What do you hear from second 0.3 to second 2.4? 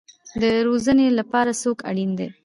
د روزنې لپاره څوک اړین دی؟